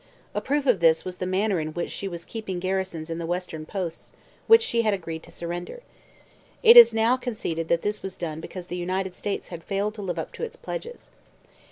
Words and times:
A 0.33 0.41
proof 0.41 0.65
of 0.65 0.79
this 0.79 1.05
was 1.05 1.17
the 1.17 1.27
manner 1.27 1.59
in 1.59 1.75
which 1.75 1.91
she 1.91 2.07
was 2.07 2.25
keeping 2.25 2.57
garrisons 2.59 3.11
in 3.11 3.19
the 3.19 3.25
western 3.27 3.67
posts 3.67 4.11
which 4.47 4.63
she 4.63 4.81
had 4.81 4.95
agreed 4.95 5.21
to 5.21 5.31
surrender. 5.31 5.81
It 6.63 6.75
is 6.75 6.91
now 6.91 7.17
conceded 7.17 7.67
that 7.67 7.83
this 7.83 8.01
was 8.01 8.17
done 8.17 8.39
because 8.39 8.65
the 8.65 8.77
United 8.81 9.13
States 9.13 9.49
had 9.49 9.63
failed 9.63 9.93
to 9.93 10.01
live 10.01 10.17
up 10.17 10.33
to 10.33 10.43
its 10.43 10.55
pledges. 10.55 11.11